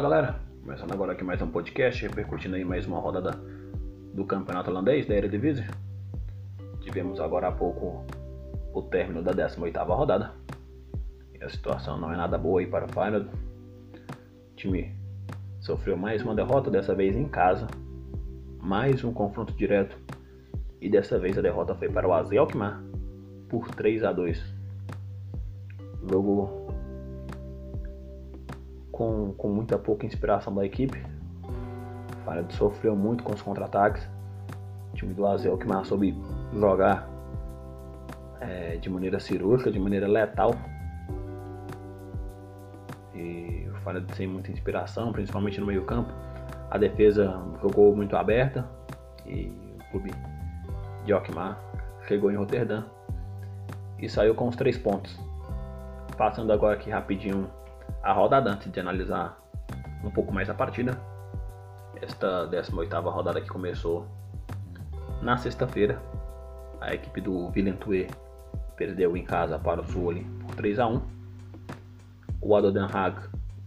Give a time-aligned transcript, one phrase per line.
[0.00, 3.32] Galera, começando agora aqui mais um podcast, repercutindo aí mais uma rodada
[4.14, 5.66] do campeonato holandês da Eredivisie.
[6.80, 8.02] Tivemos agora há pouco
[8.72, 10.32] o término da 18ª rodada.
[11.38, 13.28] E a situação não é nada boa aí para o Feyenoord.
[13.28, 14.96] O time
[15.60, 17.66] sofreu mais uma derrota, dessa vez em casa.
[18.58, 19.98] Mais um confronto direto.
[20.80, 22.82] E dessa vez a derrota foi para o AZ Alkmaar
[23.50, 24.42] por 3 a 2.
[26.10, 26.59] Jogo
[29.00, 31.02] com, com muita pouca inspiração da equipe.
[31.42, 34.06] O sofreu muito com os contra-ataques.
[34.92, 36.14] O time do Azel que mais soube
[36.52, 37.08] jogar
[38.42, 40.54] é, de maneira cirúrgica, de maneira letal.
[43.14, 46.12] E o Feyenoord sem muita inspiração, principalmente no meio campo.
[46.70, 48.68] A defesa jogou muito aberta
[49.24, 50.10] e o clube
[51.06, 51.58] de Alkmaar
[52.06, 52.84] chegou em Roterdã
[53.98, 55.18] e saiu com os três pontos.
[56.18, 57.48] Passando agora aqui rapidinho
[58.02, 59.38] a rodada antes de analisar
[60.04, 60.98] um pouco mais a partida.
[62.00, 64.06] Esta 18ª rodada que começou
[65.22, 66.00] na sexta-feira.
[66.80, 68.06] A equipe do Villentue
[68.76, 71.02] perdeu em casa para o Zwolle por 3 a 1.
[72.40, 73.20] O Ado Den Haag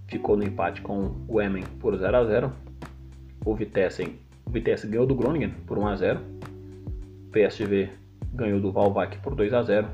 [0.08, 2.52] ficou no empate com o Emmen por 0 a 0.
[3.46, 6.20] O Vitesse, o Vitesse ganhou do Groningen por 1 a 0.
[6.20, 7.92] O PSV
[8.34, 9.88] ganhou do Valvac por 2 a 0.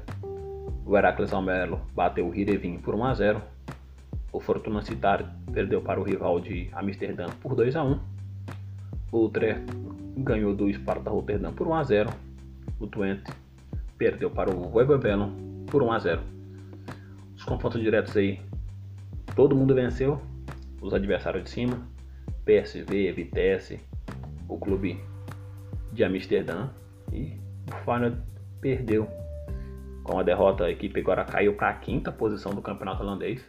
[0.86, 3.41] O Heracles Almelo bateu o Hirevin por 1 a 0
[4.31, 7.99] o Fortuna Citar perdeu para o rival de Amsterdã por 2 a 1.
[9.11, 9.66] O Utrecht
[10.17, 12.09] ganhou do Sparta Rotterdam por 1 a 0.
[12.80, 13.31] O Twente
[13.97, 14.99] perdeu para o Weber
[15.67, 16.21] por 1 a 0.
[17.36, 18.39] Os confrontos diretos aí,
[19.36, 20.21] todo mundo venceu.
[20.81, 21.81] Os adversários de cima,
[22.45, 23.80] PSV, Vitesse,
[24.47, 25.02] o clube
[25.91, 26.69] de Amsterdã
[27.11, 28.17] e o Feyenoord
[28.61, 29.08] perdeu.
[30.03, 33.45] Com a derrota, a equipe agora caiu para a quinta posição do campeonato holandês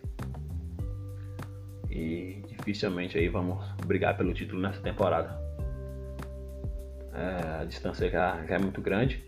[2.01, 5.39] e dificilmente aí vamos brigar pelo título nessa temporada.
[7.13, 9.23] É, a distância já, já, é muito grande.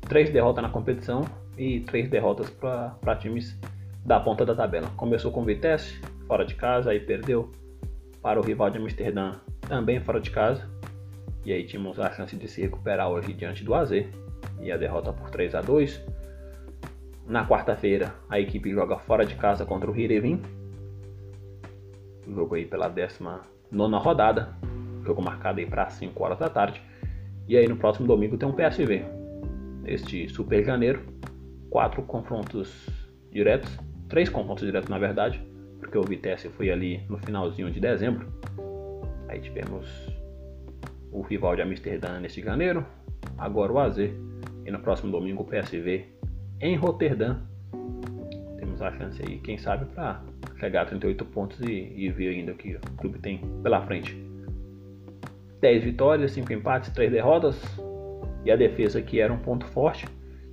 [0.00, 1.24] Três derrotas na competição
[1.58, 3.58] e três derrotas para times
[4.04, 4.90] da ponta da tabela.
[4.96, 7.52] Começou com o Vitesse, fora de casa, aí perdeu
[8.22, 10.68] para o rival de Amsterdã, também fora de casa.
[11.44, 13.90] E aí tínhamos a chance de se recuperar hoje diante do AZ.
[14.60, 16.00] E a derrota por 3 a 2
[17.26, 20.40] Na quarta-feira, a equipe joga fora de casa contra o Hirevin
[22.28, 23.42] jogo aí pela 19
[23.96, 24.54] rodada,
[25.04, 26.80] jogo marcado aí para 5 horas da tarde.
[27.46, 29.04] E aí no próximo domingo tem um PSV.
[29.86, 31.02] Este Super Janeiro,
[31.68, 32.88] quatro confrontos
[33.30, 35.42] diretos, três confrontos diretos na verdade,
[35.78, 38.26] porque o Vitesse foi ali no finalzinho de dezembro.
[39.28, 39.86] Aí tivemos
[41.12, 42.84] o rival de Amsterdã neste janeiro,
[43.36, 46.06] agora o AZ e no próximo domingo o PSV
[46.60, 47.36] em Roterdã.
[48.58, 50.22] Temos a chance aí, quem sabe, para
[50.64, 54.16] chegar a 38 pontos e, e ver ainda o que o clube tem pela frente.
[55.60, 57.60] 10 vitórias, 5 empates, 3 derrotas.
[58.44, 60.06] E a defesa que era um ponto forte,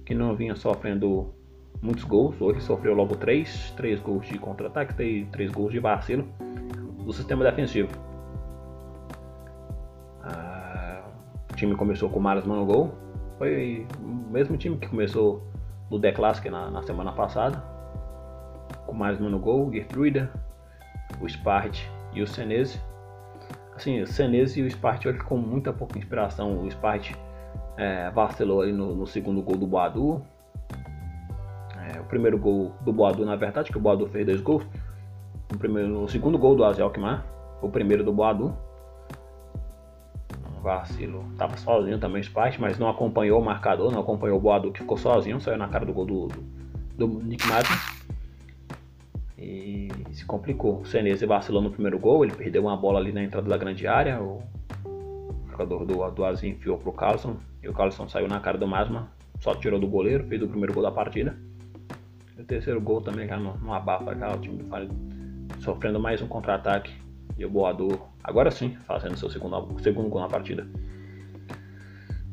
[0.06, 1.34] que não vinha sofrendo
[1.82, 2.40] muitos gols.
[2.42, 6.28] Hoje sofreu logo 3, 3 gols de contra-ataque, 3, 3 gols de vacilo
[7.06, 7.90] do sistema defensivo.
[10.24, 11.04] Ah,
[11.52, 12.94] o time começou com o Marsman no gol.
[13.38, 15.42] Foi o mesmo time que começou
[15.90, 17.71] no The Classic na, na semana passada
[18.91, 20.29] com mais um no gol, Gertruida,
[21.22, 21.79] o Spart
[22.12, 22.78] e o Senese.
[23.74, 26.59] Assim, o Senese e o Spart hoje com muita pouca inspiração.
[26.59, 27.13] O Spart
[27.78, 30.22] é, vacilou ali no, no, segundo gol do Boadu.
[31.78, 34.68] É, o primeiro gol do Boadu, na verdade, que o Boadu fez dois gols.
[35.50, 36.91] No, primeiro, no segundo gol do Azel
[37.62, 38.53] o primeiro do Boadu.
[40.62, 41.23] Vacilo.
[41.38, 44.81] Tava sozinho também o Spart, mas não acompanhou o marcador, não acompanhou o Boadu que
[44.81, 48.01] ficou sozinho, saiu na cara do gol do, do, do Nick Martins
[49.41, 50.81] e se complicou.
[50.81, 53.88] O Senese vacilou no primeiro gol, ele perdeu uma bola ali na entrada da grande
[53.88, 54.44] área, o
[55.50, 59.12] jogador do, do Azim enfiou pro Carlson e o Carlson saiu na cara do Masma,
[59.40, 61.35] só tirou do goleiro, fez o primeiro gol da partida.
[62.38, 64.90] O terceiro gol também já não, abafa já, o time do Fale
[65.59, 66.91] sofrendo mais um contra-ataque
[67.37, 70.67] e o Boador, agora sim, fazendo seu segundo, segundo gol na partida.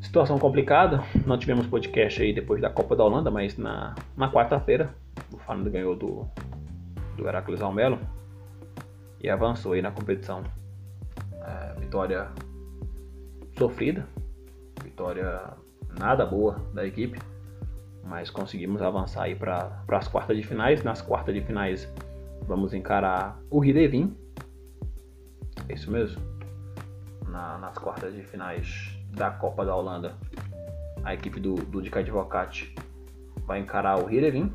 [0.00, 4.94] Situação complicada, não tivemos podcast aí depois da Copa da Holanda, mas na, na quarta-feira
[5.32, 6.26] o Fernando ganhou do,
[7.18, 7.98] do Heracles Almelo
[9.20, 10.42] e avançou aí na competição.
[11.42, 12.28] É, vitória
[13.58, 14.06] sofrida,
[14.82, 15.42] vitória
[15.98, 17.20] nada boa da equipe,
[18.04, 20.82] mas conseguimos avançar aí para as quartas de finais.
[20.82, 21.92] Nas quartas de finais
[22.46, 24.16] vamos encarar o Ridevin,
[25.68, 26.22] é isso mesmo.
[27.26, 30.16] Na, nas quartas de finais da Copa da Holanda,
[31.04, 32.74] a equipe do, do Dica Advocate
[33.46, 34.52] vai encarar o Hirevin.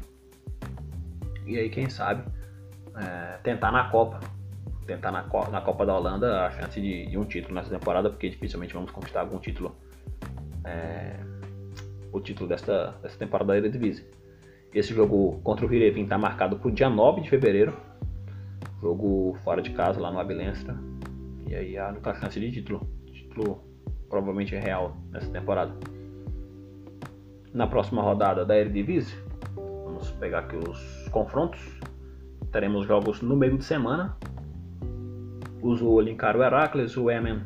[1.46, 2.24] E aí, quem sabe,
[2.98, 4.20] é, tentar na Copa
[4.86, 8.30] tentar na, na Copa da Holanda a chance de, de, um título nessa temporada, porque
[8.30, 9.76] dificilmente vamos conquistar algum título.
[10.66, 11.20] É,
[12.12, 14.06] o título desta, desta temporada da Eredivisie.
[14.74, 17.76] Esse jogo contra o Hirevin está marcado para o dia 9 de fevereiro.
[18.82, 20.76] Jogo fora de casa, lá no Abilenstra.
[21.48, 22.88] E aí a única chance de título.
[23.12, 23.64] Título
[24.10, 25.74] provavelmente real nessa temporada.
[27.54, 29.16] Na próxima rodada da Eredivisie,
[29.56, 31.60] vamos pegar aqui os confrontos.
[32.54, 34.16] Teremos jogos no meio de semana.
[35.62, 37.42] O Zuol encara o Heracles, o Emen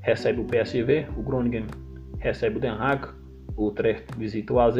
[0.00, 1.66] recebe o PSV, o Groningen
[2.18, 3.08] recebe o Den Haag,
[3.56, 4.76] o Utrecht visita o AZ,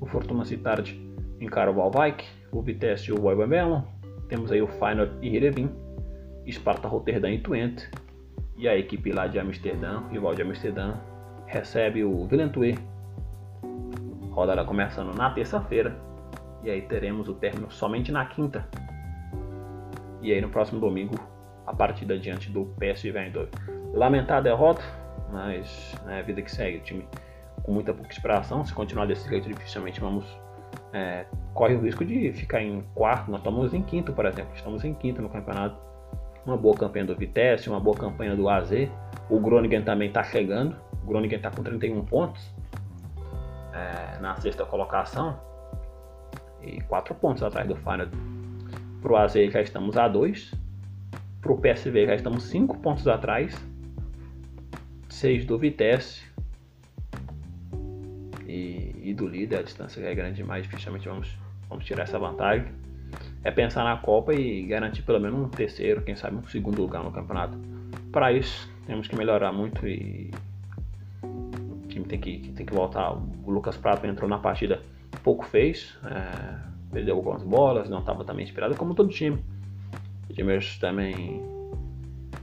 [0.00, 0.98] o Fortuna Sittard
[1.38, 3.84] encara o Waalwijk, o Vitesse e o Boibamelo,
[4.28, 5.70] temos aí o Feyenoord e Heerenveen,
[6.50, 7.90] Sparta Rotterdam e Twente,
[8.56, 10.94] e a equipe lá de Amsterdã, rival de Amsterdã,
[11.46, 12.78] recebe o Villeneuve.
[14.30, 15.94] Rodada começando na terça-feira,
[16.64, 18.66] e aí teremos o término somente na quinta.
[20.22, 21.14] E aí no próximo domingo,
[21.66, 23.50] a partida diante do PSV Eindhoven.
[23.92, 24.82] Lamentar a derrota,
[25.30, 26.78] mas é né, a vida que segue.
[26.78, 27.06] O time
[27.62, 28.64] com muita pouca inspiração.
[28.64, 30.24] Se continuar desse jeito, dificilmente vamos.
[30.92, 33.30] É, corre o risco de ficar em quarto.
[33.30, 34.52] Nós estamos em quinto, por exemplo.
[34.54, 35.76] Estamos em quinto no campeonato.
[36.46, 38.70] Uma boa campanha do Vitesse, uma boa campanha do AZ.
[39.28, 40.76] O Groningen também está chegando.
[41.02, 42.54] O Groningen está com 31 pontos
[43.72, 45.38] é, na sexta colocação
[46.66, 48.12] e 4 pontos atrás do Feyenoord.
[49.02, 50.54] Para o AZ já estamos a 2.
[51.40, 53.54] Para o PSV já estamos 5 pontos atrás.
[55.08, 56.22] 6 do Vitesse
[58.46, 61.36] e, e, do líder, a distância é grande demais, dificilmente vamos,
[61.68, 62.66] vamos tirar essa vantagem.
[63.42, 67.02] É pensar na Copa e garantir pelo menos um terceiro, quem sabe um segundo lugar
[67.02, 67.58] no campeonato.
[68.12, 70.30] Para isso, temos que melhorar muito e
[71.22, 73.12] o time tem que, tem que voltar.
[73.12, 74.82] O Lucas Prato entrou na partida,
[75.22, 76.58] pouco fez, é,
[76.92, 79.44] perdeu algumas bolas, não estava também inspirado, como todo time.
[80.28, 81.42] O time também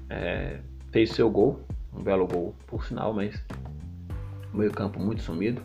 [0.10, 0.60] é,
[0.92, 1.62] fez seu gol,
[1.94, 3.44] um belo gol por sinal, mas
[4.54, 5.62] meio campo muito sumido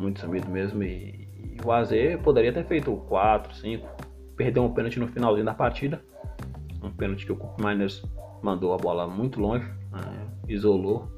[0.00, 0.82] muito sumido mesmo.
[0.82, 1.90] E, e o AZ
[2.24, 3.86] poderia ter feito 4, 5,
[4.36, 6.02] perdeu um pênalti no finalzinho da partida.
[6.82, 8.02] Um pênalti que o Miners
[8.42, 11.14] mandou a bola muito longe, né, isolou.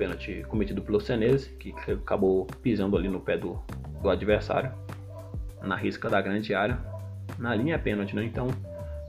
[0.00, 3.60] Pênalti cometido pelo Senese, que acabou pisando ali no pé do,
[4.02, 4.72] do adversário,
[5.62, 6.78] na risca da grande área.
[7.38, 8.24] Na linha pênalti, né?
[8.24, 8.48] Então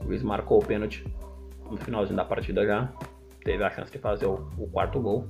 [0.00, 1.04] o Luiz marcou o pênalti
[1.70, 2.92] no finalzinho da partida já.
[3.42, 5.26] Teve a chance de fazer o, o quarto gol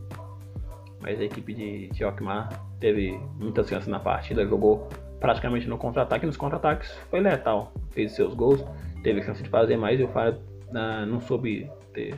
[1.03, 2.49] mas a equipe de, Alkmaar
[2.79, 4.89] teve muitas chances na partida, jogou
[5.19, 8.65] praticamente no contra-ataque, nos contra-ataques foi letal, fez seus gols,
[9.03, 12.15] teve chance de fazer mais e o Fara uh, não soube ter,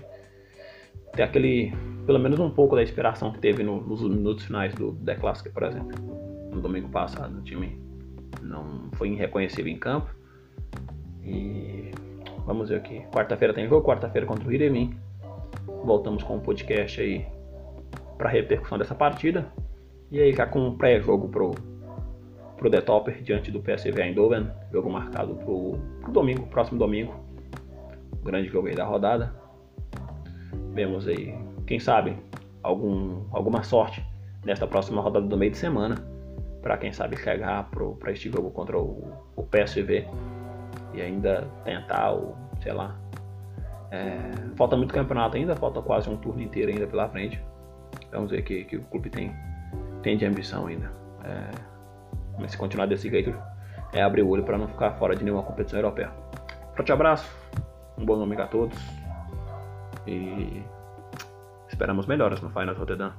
[1.13, 1.73] ter aquele,
[2.07, 5.49] pelo menos um pouco da inspiração que teve no, nos minutos finais do The Classic,
[5.51, 5.91] por exemplo.
[6.53, 7.81] No domingo passado, o time
[8.43, 10.15] não foi irreconhecível em campo.
[11.23, 11.91] E
[12.47, 13.03] vamos ver aqui.
[13.13, 14.97] Quarta-feira tem jogo, quarta-feira contra o Iremim.
[15.85, 17.27] Voltamos com o um podcast aí
[18.19, 19.53] para repercussão dessa partida.
[20.11, 21.53] E aí já com um pré-jogo pro,
[22.57, 27.15] pro The Topper diante do PSV Eindhoven, jogo marcado pro, pro domingo, próximo domingo.
[28.23, 29.35] Grande jogo aí da rodada.
[30.73, 31.35] Vemos aí,
[31.67, 32.17] quem sabe,
[32.63, 34.05] algum, alguma sorte
[34.45, 35.97] nesta próxima rodada do meio de semana.
[36.63, 37.69] Para quem sabe chegar
[38.01, 40.07] para este jogo contra o, o PSV
[40.95, 42.97] e ainda tentar, o, sei lá.
[43.91, 44.19] É,
[44.57, 47.41] falta muito campeonato ainda, falta quase um turno inteiro ainda pela frente.
[48.11, 49.35] Vamos ver que, que o clube tem,
[50.03, 50.91] tem de ambição ainda.
[51.23, 51.51] É,
[52.39, 53.35] mas se continuar desse jeito,
[53.93, 56.11] é abrir o olho para não ficar fora de nenhuma competição europeia.
[56.75, 57.31] Forte abraço,
[57.99, 58.77] um bom domingo a todos
[60.07, 60.63] e
[61.75, 63.13] esperamos melhoras no Final Rotterdam.